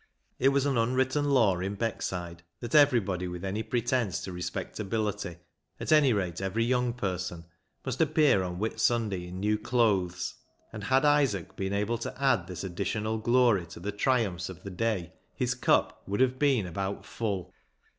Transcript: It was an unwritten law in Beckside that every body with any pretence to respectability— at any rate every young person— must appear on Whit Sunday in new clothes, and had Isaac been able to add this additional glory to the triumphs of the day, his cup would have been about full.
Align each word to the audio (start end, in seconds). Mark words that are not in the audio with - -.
It 0.39 0.49
was 0.49 0.65
an 0.65 0.79
unwritten 0.79 1.25
law 1.29 1.59
in 1.59 1.77
Beckside 1.77 2.39
that 2.59 2.73
every 2.73 2.99
body 2.99 3.27
with 3.27 3.45
any 3.45 3.61
pretence 3.61 4.19
to 4.21 4.31
respectability— 4.31 5.37
at 5.79 5.91
any 5.91 6.11
rate 6.11 6.41
every 6.41 6.65
young 6.65 6.91
person— 6.91 7.45
must 7.85 8.01
appear 8.01 8.41
on 8.41 8.57
Whit 8.57 8.79
Sunday 8.79 9.27
in 9.27 9.39
new 9.39 9.59
clothes, 9.59 10.33
and 10.73 10.85
had 10.85 11.05
Isaac 11.05 11.55
been 11.55 11.73
able 11.73 11.99
to 11.99 12.19
add 12.19 12.47
this 12.47 12.63
additional 12.63 13.19
glory 13.19 13.67
to 13.67 13.79
the 13.79 13.91
triumphs 13.91 14.49
of 14.49 14.63
the 14.63 14.71
day, 14.71 15.13
his 15.35 15.53
cup 15.53 16.01
would 16.07 16.19
have 16.19 16.39
been 16.39 16.65
about 16.65 17.05
full. 17.05 17.53